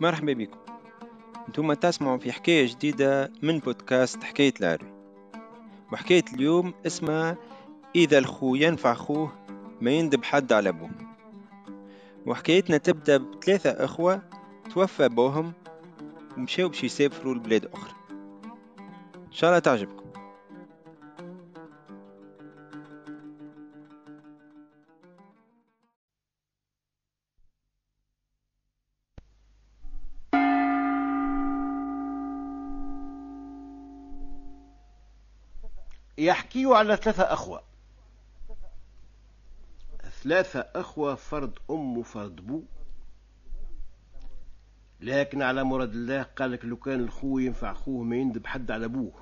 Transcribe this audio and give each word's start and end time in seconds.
مرحبا 0.00 0.32
بكم. 0.32 0.58
أنتم 1.48 1.72
تسمعوا 1.72 2.18
في 2.18 2.32
حكاية 2.32 2.66
جديدة 2.66 3.32
من 3.42 3.58
بودكاست 3.58 4.24
حكاية 4.24 4.54
العربي 4.60 4.92
وحكاية 5.92 6.24
اليوم 6.34 6.74
اسمها 6.86 7.36
إذا 7.96 8.18
الخو 8.18 8.54
ينفع 8.54 8.94
خوه 8.94 9.32
ما 9.80 9.90
يندب 9.90 10.24
حد 10.24 10.52
على 10.52 10.68
أبوه 10.68 10.90
وحكايتنا 12.26 12.76
تبدأ 12.76 13.16
بثلاثة 13.16 13.70
أخوة 13.70 14.22
توفى 14.74 15.08
بوهم 15.08 15.52
ومشاو 16.36 16.68
باش 16.68 16.84
يسافروا 16.84 17.34
لبلاد 17.34 17.66
أخرى. 17.74 17.94
إن 19.16 19.32
شاء 19.32 19.50
الله 19.50 19.58
تعجبكم. 19.58 20.01
يحكيوا 36.62 36.76
على 36.76 36.96
ثلاثة 36.96 37.22
أخوة. 37.22 37.62
ثلاثة 40.22 40.60
أخوة 40.60 41.14
فرد 41.14 41.58
أم 41.70 41.98
وفرد 41.98 42.36
بو. 42.36 42.62
لكن 45.00 45.42
على 45.42 45.64
مراد 45.64 45.92
الله 45.92 46.22
قالك 46.22 46.64
لو 46.64 46.76
كان 46.76 47.00
الخو 47.00 47.38
ينفع 47.38 47.72
خوه 47.72 48.02
ما 48.02 48.16
يندب 48.16 48.46
حد 48.46 48.70
على 48.70 48.84
أبوه 48.84 49.12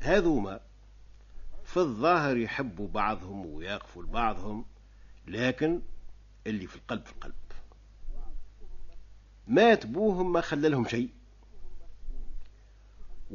هذوما 0.00 0.60
في 1.64 1.76
الظاهر 1.76 2.36
يحبوا 2.36 2.88
بعضهم 2.88 3.46
ويقفوا 3.46 4.02
لبعضهم 4.02 4.64
لكن 5.26 5.82
اللي 6.46 6.66
في 6.66 6.76
القلب 6.76 7.04
في 7.04 7.12
القلب. 7.12 7.34
مات 9.46 9.86
بوهم 9.86 10.32
ما 10.32 10.40
خلى 10.40 10.68
لهم 10.68 10.88
شيء. 10.88 11.15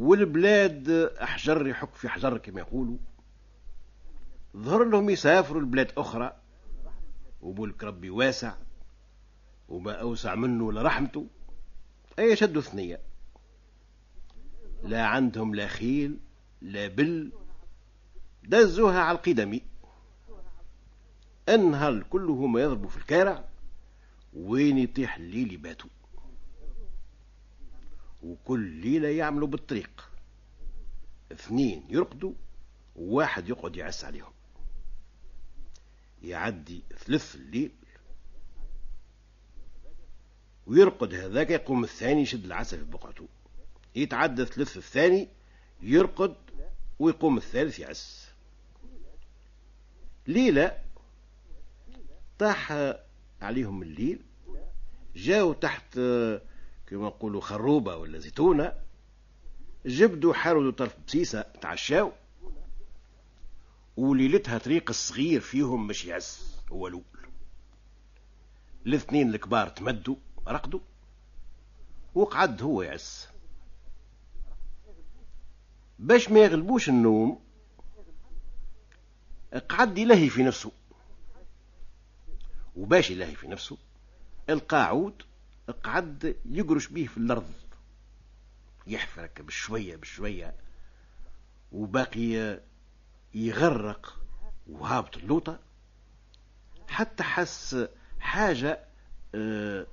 والبلاد 0.02 0.90
أحجر 1.24 1.68
يحك 1.68 1.96
في 1.96 2.10
حجر 2.10 2.38
كما 2.38 2.60
يقولوا. 2.60 2.98
ظهر 4.58 4.84
لهم 4.84 5.10
يسافروا 5.10 5.62
لبلاد 5.62 5.92
أخرى. 5.98 6.38
وبولك 7.42 7.84
ربي 7.84 8.10
واسع. 8.10 8.56
وما 9.70 9.94
أوسع 9.94 10.36
منه 10.36 10.72
لرحمته 10.72 11.28
أي 12.20 12.36
شدوا 12.36 12.62
ثنية 12.62 13.00
لا 14.84 15.06
عندهم 15.06 15.56
لا 15.56 15.68
خيل 15.68 16.18
لا 16.62 16.88
بل. 16.88 17.32
دزوها 18.44 19.00
على 19.00 19.18
القدمي 19.18 19.62
النهار 21.50 22.04
كلهم 22.04 22.58
يضربوا 22.58 22.90
في 22.90 22.98
الكارع. 22.98 23.44
وين 24.34 24.78
يطيح 24.78 25.16
الليل 25.16 25.54
يباتوا. 25.54 25.90
وكل 28.24 28.60
ليلة 28.60 29.08
يعملوا 29.08 29.48
بالطريق. 29.48 30.10
اثنين 31.32 31.84
يرقدوا 31.90 32.34
وواحد 32.96 33.50
يقعد 33.50 33.76
يعس 33.76 34.04
عليهم. 34.04 34.34
يعدي 36.24 36.84
ثلث 36.98 37.36
الليل 37.36 37.72
ويرقد 40.68 41.14
هذاك 41.14 41.50
يقوم 41.50 41.84
الثاني 41.84 42.22
يشد 42.22 42.46
العسل 42.46 42.78
في 42.78 42.92
بقعته. 42.92 43.28
يتعدى 43.96 44.46
ثلث 44.46 44.78
الثاني 44.78 45.28
يرقد 45.82 46.36
ويقوم 47.00 47.38
الثالث 47.38 47.80
يعس. 47.80 48.32
ليلة 50.28 50.78
طاح 52.40 52.72
عليهم 53.42 53.82
الليل 53.84 54.22
جاوا 55.16 55.54
تحت 55.54 56.00
كما 56.92 57.08
نقولوا 57.08 57.42
خروبة 57.42 57.96
ولا 57.96 58.20
زيتونة. 58.20 58.74
جبدوا 59.86 60.34
حاروا 60.34 60.72
طرف 60.72 60.96
بسيسة 61.08 61.42
تعشاو. 61.42 62.12
وليلتها 63.98 64.58
طريق 64.58 64.90
الصغير 64.90 65.42
فيهم 65.42 65.88
مش 65.88 66.06
يعز 66.06 66.56
هو 66.72 66.88
لول 66.88 67.04
الاثنين 68.86 69.36
الكبار 69.36 69.70
تمدوا 69.70 70.16
رقدوا 70.48 70.80
وقعد 72.16 72.62
هو 72.62 72.82
يعس 72.82 73.28
باش 76.00 76.30
ما 76.30 76.40
يغلبوش 76.40 76.90
النوم 76.90 77.40
قعد 79.70 79.98
يلهي 79.98 80.30
في 80.30 80.44
نفسه. 80.44 80.72
وباش 82.76 83.12
يلهي 83.12 83.36
في 83.36 83.48
نفسه 83.48 83.78
القاعود 84.50 85.24
قعد 85.84 86.36
يقرش 86.46 86.88
بيه 86.88 87.08
في 87.08 87.18
الأرض. 87.18 87.54
يحفرك 88.88 89.42
بشوية 89.42 89.96
بشوية 89.96 90.56
وباقي 91.72 92.60
يغرق 93.34 94.20
وهابط 94.68 95.18
اللوطة. 95.18 95.60
حتى 96.88 97.24
حس 97.24 97.88
حاجة 98.20 98.86
آه 99.36 99.88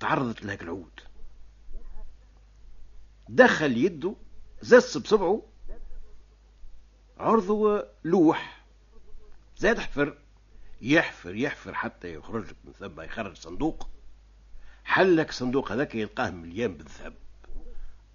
تعرضت 0.00 0.44
لهك 0.44 0.62
العود. 0.62 1.00
دخل 3.28 3.76
يده 3.76 4.14
زس 4.62 4.96
بصبعه 4.96 5.42
عرضه 7.18 7.88
لوح. 8.04 8.64
زاد 9.56 9.78
حفر 9.78 10.18
يحفر 10.82 11.34
يحفر 11.34 11.74
حتى 11.74 12.14
يخرج 12.14 12.44
من 12.64 12.72
ثم 12.72 13.00
يخرج 13.00 13.36
صندوق. 13.36 13.88
حلك 14.84 15.30
صندوق 15.32 15.72
هذاك 15.72 15.94
يلقاه 15.94 16.30
مليان 16.30 16.74
بالذهب؟ 16.76 17.14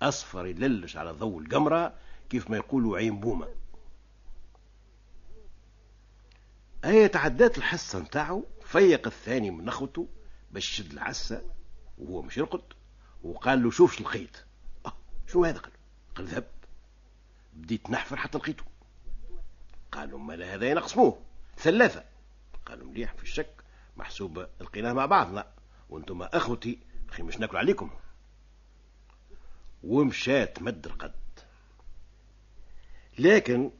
أصفر 0.01 0.45
يللش 0.45 0.97
على 0.97 1.11
ضوء 1.11 1.39
القمرة 1.39 1.93
كيف 2.29 2.49
ما 2.49 2.57
يقولوا 2.57 2.97
عين 2.97 3.19
بومة. 3.19 3.47
أي 6.85 7.07
تعدات 7.07 7.57
الحصة 7.57 7.99
نتاعو؟ 7.99 8.45
فيق 8.65 9.07
الثاني 9.07 9.51
من 9.51 9.65
نخوته 9.65 10.07
باش 10.51 10.73
يشد 10.79 10.91
العسة 10.91 11.41
وهو 11.97 12.21
مش 12.21 12.37
يرقد 12.37 12.61
وقال 13.23 13.63
له 13.63 13.71
شوف 13.71 14.01
لقيت 14.01 14.37
أه 14.85 14.93
شو 15.27 15.45
هذا؟ 15.45 15.59
قال 15.59 15.71
قال 16.15 16.27
ذهب. 16.27 16.47
بديت 17.53 17.89
نحفر 17.89 18.17
حتى 18.17 18.37
لقيته. 18.37 18.63
قالوا 19.91 20.19
ما 20.19 20.53
هذا 20.53 20.73
نقسموه 20.73 21.19
ثلاثة. 21.57 22.03
قالوا 22.65 22.87
مليح 22.87 23.13
في 23.13 23.23
الشك. 23.23 23.63
محسوب 23.97 24.47
لقيناه 24.61 24.93
مع 24.93 25.05
بعضنا 25.05 25.56
وأنتم 25.89 26.21
اخوتي 26.21 26.79
أخي 27.09 27.23
مش 27.23 27.37
ناكل 27.37 27.57
عليكم. 27.57 27.89
ومشات 29.83 30.61
مد 30.61 30.85
القد. 30.85 31.13
لكن 33.19 33.71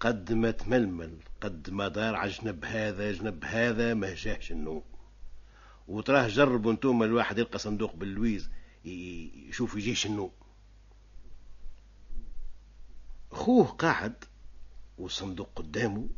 قد 0.00 0.32
ما 0.32 0.50
تململ 0.50 1.18
قد 1.40 1.70
ما 1.70 1.88
دار 1.88 2.14
على 2.14 2.30
جنب 2.30 2.64
هذا 2.64 3.12
جنب 3.12 3.44
هذا 3.44 3.94
ما 3.94 4.14
جاهش 4.14 4.52
النوم. 4.52 4.82
وتراه 5.88 6.28
جربوا 6.28 6.72
أنتم 6.72 7.02
الواحد 7.02 7.38
يلقى 7.38 7.58
صندوق 7.58 7.94
باللويز 7.94 8.50
يشوف 8.84 9.74
يجيهش 9.74 10.06
النوم. 10.06 10.32
خوه 13.30 13.66
قاعد 13.66 14.24
والصندوق 14.98 15.50
قدامه 15.56 16.08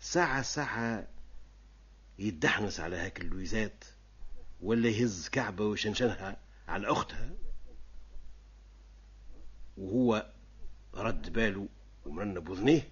ساعة 0.00 0.42
ساعة 0.42 1.08
يدحنس 2.18 2.80
على 2.80 2.96
هاك 2.96 3.20
اللويزات. 3.20 3.84
ولا 4.60 4.88
يهز 4.88 5.28
كعبة 5.28 5.64
ويشنشنها 5.64 6.36
على 6.68 6.92
أختها. 6.92 7.30
وهو 9.76 10.32
رد 10.94 11.32
باله 11.32 11.68
ومرن 12.06 12.40
بوذنيه. 12.40 12.88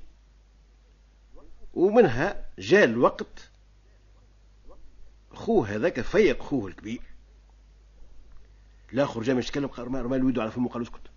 ومنها 1.74 2.50
جاء 2.58 2.84
الوقت 2.84 3.50
خوه 5.32 5.68
هذاك 5.68 6.00
فيق 6.00 6.42
خوه 6.42 6.66
الكبير. 6.66 7.02
الآخر 8.92 9.22
جا 9.22 9.32
يتكلم 9.32 9.70
رمى 9.78 10.16
الويدو 10.16 10.40
على 10.40 10.50
فمه؟ 10.50 10.68
قال 10.68 10.82
اسكت. 10.82 11.10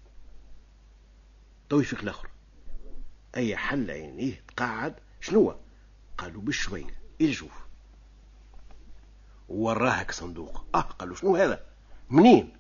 تو 1.70 1.80
يفيق 1.80 2.02
الآخر. 2.02 2.30
أي 3.36 3.58
حل 3.58 3.92
عينيه 3.92 4.44
تقعد؟ 4.58 4.96
شنو 5.22 5.56
قالوا 6.18 6.42
بشويه 6.42 7.02
أجي 7.22 7.34
شوف. 7.34 7.65
وراهك 9.56 10.12
صندوق. 10.12 10.66
آه 10.76 10.82
قال 10.82 11.10
له 11.10 11.16
شنو 11.16 11.36
هذا؟ 11.36 11.60
منين؟ 12.10 12.54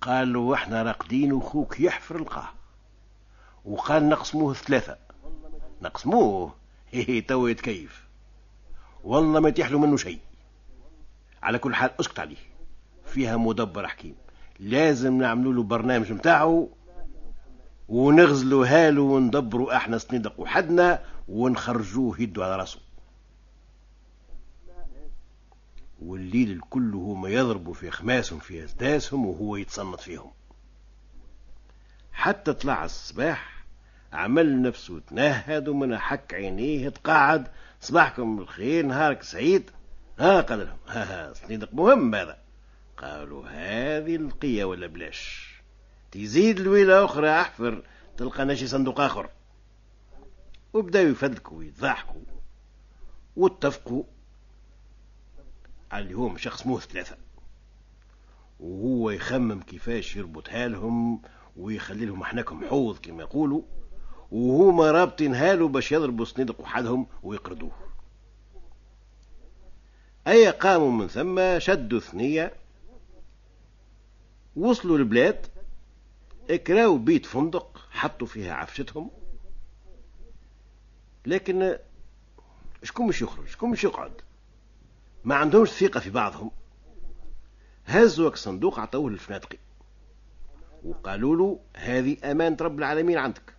قال 0.00 0.32
له 0.32 0.54
إحنا 0.54 0.82
راقدين 0.82 1.32
وخوك 1.32 1.80
يحفر 1.80 2.18
لقاه 2.18 2.48
وقال 3.64 4.08
نقسموه 4.08 4.54
ثلاثة. 4.54 4.96
نقسموه؟ 5.82 6.54
هي 6.90 7.20
تو 7.20 7.46
يتكيف. 7.46 8.08
والله 9.04 9.40
ما 9.40 9.48
يتيح 9.48 9.70
له 9.70 9.78
منه 9.78 9.96
شيء. 9.96 10.18
على 11.42 11.58
كل 11.58 11.74
حال 11.74 11.90
اسكت 12.00 12.18
عليه. 12.18 12.36
فيها 13.04 13.36
مدبر 13.36 13.88
حكيم. 13.88 14.14
لازم 14.58 15.18
نعملوا 15.18 15.52
له 15.52 15.62
برنامج 15.62 16.12
متاعه 16.12 16.68
ونغزلوا 17.88 18.66
هاله 18.66 19.02
وندبروا 19.02 19.76
إحنا 19.76 19.98
صندق 19.98 20.40
وحدنا 20.40 21.02
ونخرجوه 21.28 22.20
يدو 22.20 22.42
على 22.42 22.56
راسه 22.56 22.80
والليل 26.02 26.50
الكل 26.50 26.94
هما 26.94 27.28
يضربوا 27.28 27.74
في 27.74 27.90
خماسهم 27.90 28.38
في 28.38 28.64
أسداسهم 28.64 29.26
وهو 29.26 29.56
يتصنت 29.56 30.00
فيهم. 30.00 30.30
حتى 32.12 32.52
طلع 32.52 32.84
الصباح 32.84 33.64
عمل 34.12 34.62
نفسه 34.62 35.00
تنهد 35.00 35.68
ومن 35.68 35.98
حك 35.98 36.34
عينيه 36.34 36.88
تقعد 36.88 37.48
صباحكم 37.80 38.38
الخير 38.38 38.86
نهارك 38.86 39.22
سعيد. 39.22 39.70
ها 40.18 40.40
قال 40.40 40.58
لهم 40.58 40.78
ها 40.88 41.28
ها 41.28 41.32
صندوق 41.32 41.74
مهم 41.74 42.14
هذا. 42.14 42.38
قالوا 42.96 43.48
هذه 43.48 44.16
القية 44.16 44.64
ولا 44.64 44.86
بلاش؟ 44.86 45.48
تزيد 46.12 46.60
الويلة 46.60 47.04
أخرى 47.04 47.30
أحفر 47.40 47.82
تلقى 48.16 48.44
ناشي 48.44 48.66
صندوق 48.66 49.00
آخر. 49.00 49.30
وبداوا 50.72 51.08
يفدكوا 51.08 51.58
ويضحكوا 51.58 52.20
واتفقوا 53.36 54.04
اليوم 55.94 56.36
شخص 56.36 56.66
موه 56.66 56.80
ثلاثة 56.80 57.16
وهو 58.60 59.10
يخمم 59.10 59.60
كيفاش 59.60 60.16
يربطها 60.16 60.68
لهم 60.68 61.22
ويخلي 61.56 62.06
لهم 62.06 62.22
احناكم 62.22 62.64
حوض 62.68 62.98
كما 62.98 63.22
يقولوا 63.22 63.62
وهما 64.32 64.90
رابطين 64.90 65.34
هالو 65.34 65.68
باش 65.68 65.92
يضربوا 65.92 66.24
صندوق 66.24 66.60
وحدهم 66.60 67.06
ويقردوه. 67.22 67.70
أي 70.26 70.50
قاموا 70.50 70.90
من 70.92 71.08
ثم 71.08 71.58
شدوا 71.58 72.00
ثنية 72.00 72.52
وصلوا 74.56 74.98
البلاد 74.98 75.46
اكراو 76.50 76.98
بيت 76.98 77.26
فندق 77.26 77.88
حطوا 77.90 78.26
فيها 78.26 78.54
عفشتهم. 78.54 79.10
لكن 81.26 81.78
شكون 82.82 83.06
مش 83.06 83.22
يخرج؟ 83.22 83.46
شكون 83.46 83.70
مش 83.70 83.84
يقعد؟ 83.84 84.12
ما 85.24 85.34
عندهمش 85.34 85.68
ثقة 85.68 86.00
في 86.00 86.10
بعضهم. 86.10 86.50
هزوا 87.86 88.34
صندوق 88.34 88.80
عطوه 88.80 89.10
للفنادقي 89.10 89.58
وقالوا 90.84 91.36
له 91.36 91.60
هذه 91.76 92.16
أمانة 92.24 92.56
رب 92.60 92.78
العالمين 92.78 93.18
عندك. 93.18 93.54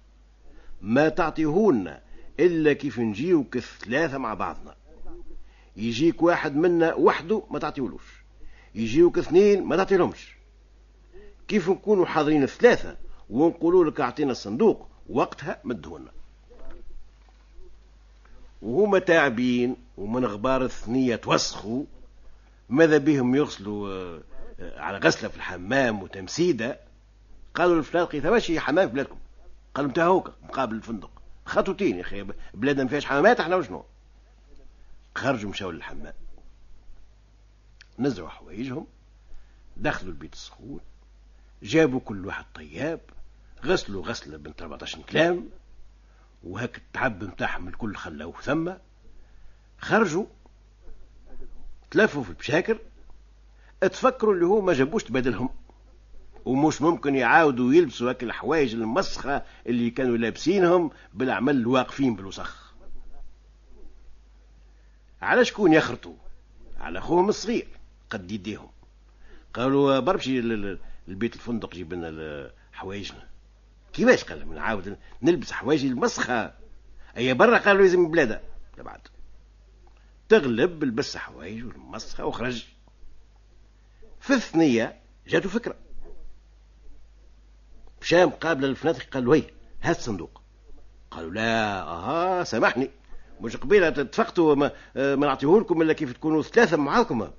ما 0.82 1.10
تعطيهولنا 1.10 2.02
إلا 2.40 2.74
كيف 2.74 3.00
نجيوك 3.00 3.58
ثلاثة 3.58 4.18
مع 4.18 4.34
بعضنا. 4.34 4.76
يجيك 5.78 6.22
واحد 6.22 6.56
منا 6.56 6.94
وحده 6.94 7.44
ما 7.52 7.60
تعطيهولوش. 7.60 8.24
يجيوك 8.76 9.18
اثنين 9.18 9.64
ما 9.64 9.76
تعطيلهمش. 9.76 10.36
كيف 11.48 11.70
نكونوا 11.70 12.06
حاضرين 12.06 12.46
ثلاثة 12.46 12.98
ونقولوا 13.30 13.86
لك 13.86 14.02
أعطينا 14.02 14.32
الصندوق 14.32 14.88
وقتها 15.10 15.62
مدهولنا 15.64 16.12
وهما 18.62 19.00
تعبين 19.00 19.76
ومن 19.98 20.26
غبار 20.26 20.64
الثنية 20.66 21.16
توسخوا 21.16 21.84
ماذا 22.70 22.98
بهم 22.98 23.36
يغسلوا 23.36 23.90
آه، 23.90 24.22
على 24.80 24.98
غسلة 24.98 25.30
في 25.30 25.38
الحمام 25.38 26.04
وتمسيدة؟ 26.04 26.80
قالوا 27.56 27.80
الفلاقي 27.80 28.22
ثواشي 28.22 28.60
حمام 28.60 28.88
في 28.88 28.94
بلادكم. 28.94 29.18
قالوا 29.74 29.90
انت 29.90 30.00
هوك 30.00 30.34
مقابل 30.44 30.76
الفندق. 30.76 31.12
خطوتين 31.46 31.96
يا 31.96 32.02
أخي 32.02 32.26
بلادنا 32.54 32.84
ما 32.84 32.90
فيهاش 32.90 33.06
حمامات 33.06 33.40
إحنا 33.40 33.56
وشنو؟ 33.56 33.86
خرجوا 35.16 35.50
مشاو 35.50 35.72
للحمام. 35.72 36.14
نزعوا 38.00 38.30
حوايجهم 38.30 38.88
دخلوا 39.78 40.12
البيت 40.12 40.34
السخون 40.34 40.80
جابوا 41.64 42.00
كل 42.00 42.26
واحد 42.26 42.46
طياب 42.56 43.00
غسلوا 43.66 44.06
غسلة 44.06 44.38
بنت 44.38 44.62
14 44.62 45.02
كلام. 45.02 45.50
وهك 46.44 46.78
التعب 46.78 47.24
نتاعهم 47.24 47.68
الكل 47.68 47.96
خلاوه. 47.96 48.42
ثم 48.42 48.72
خرجوا 49.80 50.26
تلفوا 51.92 52.24
في 52.24 52.30
البشاكر 52.30 52.80
تفكروا 53.82 54.34
اللي 54.34 54.46
هو 54.46 54.62
ما 54.62 54.74
جابوش 54.74 55.04
تبادلهم. 55.04 55.50
ومش 56.46 56.82
ممكن 56.82 57.16
يعاودوا 57.16 57.74
يلبسوا 57.74 58.10
هاك 58.10 58.24
الحوايج 58.24 58.76
المسخة 58.76 59.44
اللي 59.68 59.90
كانوا 59.90 60.18
لابسينهم 60.18 60.92
بالعمل 61.14 61.56
الواقفين 61.56 62.16
بالوسخ. 62.16 62.74
على 65.22 65.46
شكون 65.46 65.74
يخرطوا؟ 65.74 66.16
على 66.80 67.00
أخوهم 67.00 67.30
الصغير 67.30 67.68
قد 68.10 68.32
يديهم. 68.32 68.70
قالوا 69.54 70.00
برمشي 70.00 70.40
البيت 71.08 71.36
الفندق 71.36 71.74
جيب 71.74 71.94
لنا 71.94 72.52
حوايجنا. 72.74 73.29
كيفاش 73.94 74.24
قال 74.24 74.56
نعاود 74.56 74.98
نلبس 75.22 75.52
حوايجي 75.52 75.88
المسخة. 75.88 76.54
أي 77.18 77.34
برا 77.34 77.58
قالوا 77.58 77.82
لازم 77.82 78.12
بلادة. 78.12 78.42
بعد 78.78 79.00
تغلب 80.30 80.84
لبس 80.84 81.18
حوايج 81.18 81.66
والمسخة 81.66 82.26
وخرج. 82.26 82.66
في 84.20 84.34
الثنية 84.34 85.00
جاتو 85.28 85.50
فكرة. 85.50 85.76
مشى 88.02 88.26
مقابل 88.26 88.66
الفنادق 88.66 89.04
قال 89.04 89.26
له 89.26 89.44
هات 89.82 89.98
الصندوق. 89.98 90.42
قالوا 91.12 91.32
لا 91.32 91.82
أها 91.82 92.44
سامحني. 92.44 92.90
مش 93.42 93.58
قبيلة 93.58 93.88
اتفقتوا 93.88 94.56
ما, 94.56 94.72
ما 94.96 95.28
نعطيه 95.28 95.60
لكم 95.60 95.82
إلا 95.82 95.94
كيف 95.94 96.14
تكونوا 96.14 96.42
ثلاثة 96.42 96.78
معاكم. 96.78 97.32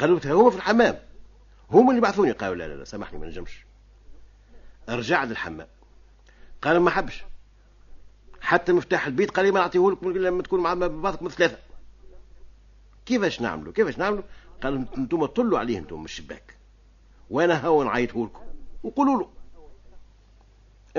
قالوا 0.00 0.20
هو 0.26 0.50
في 0.50 0.56
الحمام. 0.56 0.98
هم 1.70 1.90
اللي 1.90 2.00
بعثوني. 2.00 2.32
قالوا 2.32 2.56
لا 2.56 2.68
لا 2.68 2.74
لا 2.74 2.84
سامحني 2.84 3.18
ما 3.18 3.26
نجمش. 3.26 3.67
رجع 4.88 5.24
للحمام 5.24 5.66
قال 6.62 6.80
ما 6.80 6.90
حبش. 6.90 7.24
حتى 8.40 8.72
مفتاح 8.72 9.06
البيت 9.06 9.30
قال 9.30 9.44
لي 9.44 9.50
ما 9.50 9.60
نعطيه 9.60 9.90
لكم 9.90 10.12
لما 10.12 10.42
تكون 10.42 10.60
مع 10.60 10.74
بعضكم 10.74 11.28
ثلاثة. 11.28 11.58
كيفاش 13.06 13.40
نعملوا؟ 13.40 13.72
كيفاش 13.72 13.98
نعملوا؟ 13.98 14.22
قال 14.62 14.86
أنتم 14.96 15.26
طلوا 15.26 15.58
عليه 15.58 15.78
أنتم 15.78 15.98
من 15.98 16.04
الشباك. 16.04 16.56
وأنا 17.30 17.66
هو 17.66 17.84
نعيطه 17.84 18.24
لكم. 18.24 18.42
وقولوا 18.82 19.18
له. 19.18 19.30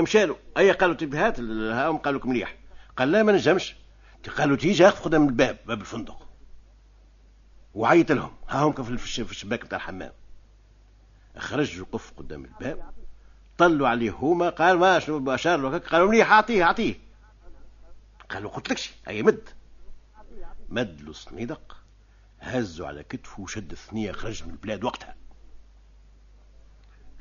مشالوا 0.01 0.35
أي 0.57 0.71
قالوا 0.71 0.95
تبي 0.95 1.17
هات 1.17 1.39
هاهم 1.39 1.97
قالوا 1.97 2.19
لك 2.19 2.25
مليح. 2.25 2.55
قال 2.97 3.11
لا 3.11 3.23
ما 3.23 3.31
نجمش. 3.31 3.75
قالوا 4.37 4.57
تيجي 4.57 4.87
اخذ 4.87 5.03
قدام 5.03 5.27
الباب 5.27 5.57
باب 5.65 5.81
الفندق. 5.81 6.27
وعيط 7.73 8.11
لهم. 8.11 8.31
ها 8.49 8.59
هم 8.59 8.71
في 8.73 9.31
الشباك 9.31 9.65
بتاع 9.65 9.77
الحمام. 9.77 10.11
خرج 11.37 11.81
وقف 11.81 12.13
قدام 12.17 12.45
الباب. 12.45 12.98
طلوا 13.59 13.87
عليه. 13.87 14.11
هما 14.11 14.49
قال 14.49 14.77
ما 14.77 14.99
شنو 14.99 15.31
اشار 15.31 15.57
له 15.59 15.77
قالوا 15.77 16.09
مليح 16.09 16.31
أعطيه 16.31 16.63
أعطيه. 16.63 16.95
قالوا 18.29 18.51
قلت 18.51 18.69
لكش 18.69 18.93
أي 19.07 19.23
مد. 19.23 19.49
مد 20.69 21.01
له 21.01 21.13
صنيدق 21.13 21.77
هزوا 22.39 22.87
على 22.87 23.03
كتفه 23.03 23.41
وشد 23.41 23.71
الثنية 23.71 24.11
خرج 24.11 24.43
من 24.43 24.49
البلاد 24.49 24.83
وقتها. 24.83 25.15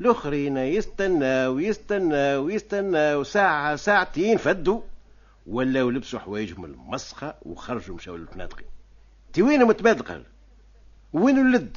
الأخرين 0.00 0.56
يستنى 0.56 1.46
ويستنى 1.46 2.36
ويستنى 2.36 3.14
وساعة 3.14 3.76
ساعتين 3.76 4.36
فدوا 4.36 4.80
ولاو 5.46 5.90
لبسوا 5.90 6.18
حوايجهم 6.18 6.64
المسخة 6.64 7.34
وخرجوا 7.42 7.96
مشاو 7.96 8.16
للفنادق. 8.16 8.62
تي 9.32 9.42
وين 9.42 9.64
متبادل؟ 9.64 10.02
قال. 10.02 10.24
وين 11.12 11.38
اللد؟ 11.38 11.76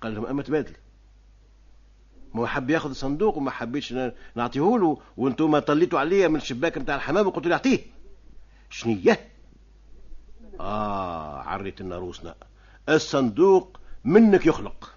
قال 0.00 0.14
لهم 0.14 0.26
اما 0.26 0.42
تبادل 0.42 0.72
ما 2.40 2.46
حب 2.46 2.70
ياخذ 2.70 2.90
الصندوق 2.90 3.36
وما 3.36 3.50
حبيتش 3.50 3.94
نعطيه 4.34 4.78
له 4.78 5.00
وأنتم 5.16 5.58
طليتوا 5.58 5.98
عليا 5.98 6.28
من 6.28 6.36
الشباك 6.36 6.78
نتاع 6.78 6.94
الحمام 6.94 7.26
وقلت 7.26 7.46
له 7.46 7.52
اعطيه. 7.52 7.78
شنية 8.70 9.28
آه 10.60 11.38
عريت 11.38 11.82
لنا 11.82 11.96
روسنا. 11.96 12.34
الصندوق 12.88 13.80
منك 14.04 14.46
يخلق. 14.46 14.94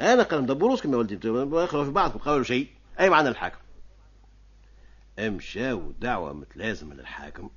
أنا 0.00 0.22
قال 0.22 0.46
دبروس 0.46 0.82
كما 0.82 0.96
ولدي 0.96 1.18
في 1.18 1.90
بعض 1.90 2.10
قالوا 2.10 2.44
شيء. 2.44 2.68
أي 3.00 3.10
معنى 3.10 3.28
الحاكم. 3.28 3.58
امشاو 5.18 5.92
دعوة 6.00 6.32
متلازمة 6.32 6.94
للحاكم. 6.94 7.50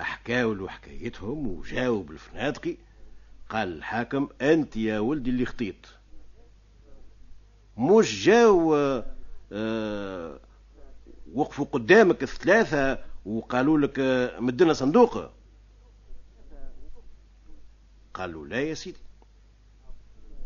أحكاو 0.00 0.52
له 0.52 0.68
حكايتهم 0.68 1.46
وجاوب 1.46 2.10
الفنادقي 2.10 2.76
قال 3.48 3.76
الحاكم 3.76 4.28
أنت 4.40 4.76
يا 4.76 4.98
ولدي 4.98 5.30
اللي 5.30 5.46
خطيت. 5.46 5.86
مش 7.76 8.24
جاو 8.24 8.74
آه 9.52 10.40
وقفوا 11.34 11.64
قدامك 11.64 12.22
الثلاثة 12.22 12.98
وقالوا 13.26 13.78
لك 13.78 13.98
آه، 13.98 14.40
مدنا 14.40 14.72
صندوق. 14.72 15.30
قالوا 18.14 18.46
لا 18.46 18.60
يا 18.60 18.74
سيدي. 18.74 18.98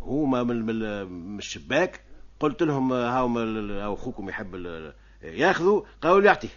هما 0.01 0.43
من 0.43 1.39
الشباك. 1.39 2.01
قلت 2.41 2.63
لهم 2.63 2.93
آه، 2.93 3.11
هاو 3.11 3.95
اخوكم 3.95 4.29
يحب 4.29 4.55
ياخذوا. 5.23 5.83
قالوا 6.03 6.21
لي 6.21 6.27
يعطيه 6.27 6.49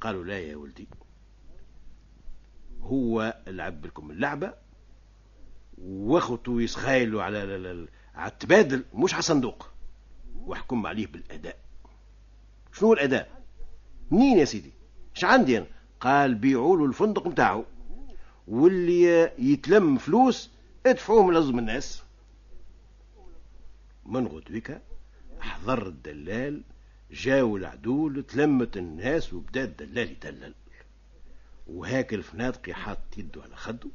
قالوا 0.00 0.24
لا 0.24 0.38
يا 0.38 0.56
ولدي. 0.56 0.88
هو 2.80 3.42
لعب 3.46 3.86
لكم 3.86 4.10
اللعبة 4.10 4.54
واخوته 5.78 6.62
يسخايلوا 6.62 7.22
على 7.22 7.88
على 8.18 8.32
التبادل 8.32 8.84
مش 8.94 9.14
على 9.14 9.22
صندوق. 9.22 9.68
واحكم 10.46 10.86
عليه 10.86 11.06
بالأداء. 11.06 11.58
شنو 12.72 12.92
الأداء؟ 12.92 13.42
منين 14.10 14.38
يا 14.38 14.44
سيدي؟ 14.44 14.72
إيش 15.16 15.24
عندي 15.24 15.58
أنا؟ 15.58 15.66
قال 16.00 16.34
بيعوا 16.34 16.76
له 16.76 16.84
الفندق 16.84 17.26
نتاعو 17.26 17.64
واللي 18.48 19.32
يتلم 19.38 19.98
فلوس 19.98 20.50
ادفعوهم 20.86 21.32
لزم 21.32 21.58
الناس. 21.58 22.02
من 24.06 24.26
غدوك 24.26 24.72
حضر 25.40 25.86
الدلال 25.86 26.62
جاو 27.10 27.56
العدول 27.56 28.22
تلمت 28.22 28.76
الناس 28.76 29.34
وبدأ 29.34 29.64
الدلال 29.64 30.10
يدلل 30.10 30.54
وهاك 31.66 32.14
الفنادق 32.14 32.70
حاط 32.70 32.98
يده 33.18 33.42
على 33.42 33.56
خده. 33.56 33.88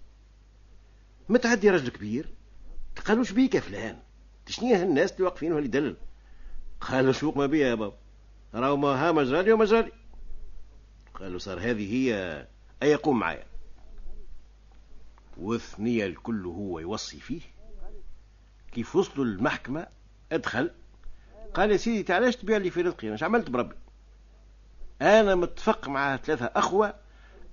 متعدي 1.30 1.70
رجل 1.70 1.90
كبير. 1.90 2.30
قالوا 3.06 3.26
بيك 3.36 3.56
يا 3.56 3.60
فلان. 3.60 4.00
تشنيه 4.46 4.84
الناس 4.84 5.12
اللي 5.12 5.24
واقفين 5.24 5.52
اللي 5.52 5.66
يدلل 5.66 5.96
قالوا 6.82 7.12
شو 7.12 7.32
ما 7.32 7.46
بيها 7.46 7.68
يا 7.68 7.76
بابا 7.76 7.98
راهو 8.54 8.78
ما 8.78 8.88
ها 8.88 9.12
مجرالي 9.12 9.52
ومجرالي 9.52 9.92
قالوا 11.14 11.40
صار 11.40 11.60
هذه 11.60 11.94
هي 11.94 12.48
أي 12.84 12.90
يقوم 12.90 13.20
معايا. 13.20 13.46
والثنية 15.38 16.06
الكل 16.06 16.46
هو 16.46 16.80
يوصي 16.80 17.20
فيه. 17.20 17.42
كيف 18.72 18.96
وصلوا 18.96 19.26
المحكمة 19.26 19.88
أدخل. 20.32 20.72
قال 21.54 21.72
يا 21.72 21.78
سيدي 21.78 22.04
تعالش 22.04 22.36
تبيع 22.36 22.58
لي 22.58 22.70
في 22.70 22.82
رزقي؟ 22.82 23.10
مش 23.10 23.24
عملت 23.24 23.50
بربي. 23.50 23.76
أنا 25.02 25.36
متفق 25.36 25.88
مع 25.90 26.18
ثلاثة 26.18 26.46
أخوة. 26.46 26.94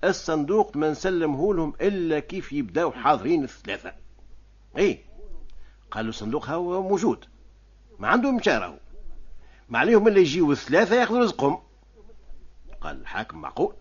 الصندوق 0.03 0.77
ما 0.77 0.91
نسلمه 0.91 1.53
لهم 1.53 1.73
إلا 1.81 2.19
كيف 2.19 2.53
يبداو 2.53 2.91
حاضرين 2.91 3.43
الثلاثة. 3.43 3.93
إيه 5.91 5.95
قالوا 5.95 6.09
الصندوق 6.09 6.49
هو 6.49 6.81
موجود. 6.81 7.25
ما 7.99 8.07
عندهم 8.07 8.35
مشاره 8.35 8.79
ما 9.69 9.79
عليهم 9.79 10.07
إلا 10.07 10.19
يجيو 10.19 10.51
الثلاثة 10.51 10.95
ياخذوا 10.95 11.19
رزقهم. 11.19 11.61
قال 12.81 13.01
الحاكم 13.01 13.41
معقول؟ 13.41 13.75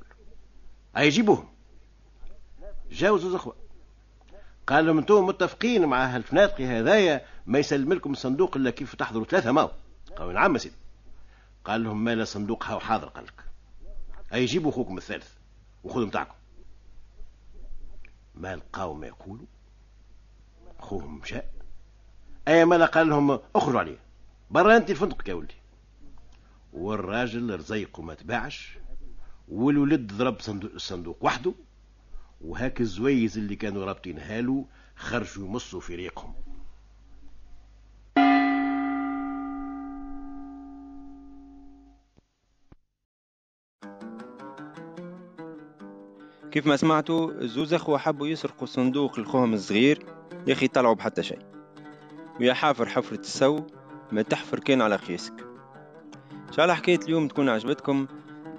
يجيبوهم. 0.96 1.48
جاو 2.90 3.18
زوز 3.18 3.34
اخوة 3.34 3.56
قال 4.66 4.86
لهم 4.86 4.98
أنتم 4.98 5.26
متفقين 5.26 5.86
مع 5.86 6.06
هالفنادقي 6.06 6.66
هذايا 6.66 7.26
ما 7.46 7.58
يسلم 7.58 7.92
لكم 7.92 8.12
الصندوق 8.12 8.56
إلا 8.56 8.70
كيف 8.70 8.94
تحضروا 8.94 9.24
ثلاثة 9.24 9.52
ماو 9.52 9.70
قالوا 10.16 10.32
نعم 10.32 10.58
سيدي. 10.58 10.76
قال 11.64 11.84
لهم 11.84 12.04
ما 12.04 12.14
لا 12.14 12.24
صندوق 12.24 12.64
هاو 12.64 12.80
حاضر؟ 12.80 13.08
قال 13.08 13.24
لك. 13.24 13.44
اي 14.32 14.44
جيبوا 14.44 14.70
أخوكم 14.70 14.98
الثالث 14.98 15.28
وخذوا 15.84 16.06
متاعكم 16.06 16.34
ما 18.34 18.56
لقاو 18.56 18.94
ما 18.94 19.06
يقولوا؟ 19.06 19.46
أخوهم 20.78 21.18
مشى. 21.18 21.40
أي 22.50 22.64
ما 22.64 22.86
قال 22.86 23.08
لهم 23.08 23.38
اخرجوا 23.56 23.80
عليه 23.80 23.98
برا 24.50 24.76
أنت 24.76 24.90
الفندق 24.90 25.28
يا 25.28 25.34
ولدي. 25.34 25.54
والراجل 26.72 27.56
رزيقه 27.58 28.02
ما 28.02 28.14
تباعش 28.14 28.78
والولد 29.48 30.12
ضرب 30.12 30.40
صندوق 30.40 30.70
الصندوق 30.74 31.16
وحده 31.20 31.54
وهاك 32.40 32.80
الزويز 32.80 33.38
اللي 33.38 33.56
كانوا 33.56 33.84
رابطين 33.84 34.18
هالو 34.18 34.66
خرجوا 34.96 35.46
يمصوا 35.46 35.80
في 35.80 35.94
ريقهم 35.94 36.34
كيف 46.50 46.66
ما 46.66 46.76
سمعتوا 46.76 47.30
الزوز 47.30 47.74
اخوة 47.74 47.98
حبوا 47.98 48.26
يسرقوا 48.26 48.66
صندوق 48.66 49.20
لخوهم 49.20 49.54
الصغير 49.54 50.06
يا 50.46 50.52
أخي 50.52 50.68
طلعوا 50.68 50.94
بحتى 50.94 51.22
شيء. 51.22 51.59
ويا 52.40 52.54
حافر 52.54 52.88
حفرة 52.88 53.20
السو 53.20 53.60
ما 54.12 54.22
تحفر 54.22 54.58
كان 54.58 54.82
على 54.82 54.96
قياسك 54.96 55.34
إن 56.48 56.52
شاء 56.52 56.64
الله 56.64 56.74
حكاية 56.74 56.98
اليوم 57.04 57.28
تكون 57.28 57.48
عجبتكم. 57.48 58.06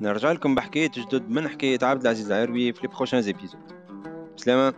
نرجع 0.02 0.32
لكم 0.32 0.56
بحكاية 0.56 0.92
جدد 0.92 1.30
من 1.30 1.48
حكاية 1.48 1.80
عبد 1.82 2.02
العزيز 2.02 2.32
عربي 2.32 2.74
في 2.74 2.82
لي 2.82 2.88
بروشان 2.88 3.22
زيبيزود. 3.22 3.62
سلامة 4.36 4.74